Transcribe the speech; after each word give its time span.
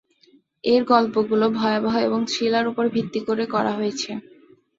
এর 0.63 0.81
গল্পগুলো 0.85 1.45
ভয়াবহ 1.51 1.95
এবং 2.07 2.19
থ্রিলার 2.25 2.65
উপর 2.67 2.85
ভিত্তি 2.89 3.19
করে 3.27 3.45
করা 3.45 3.71
হয়েছে। 3.73 4.11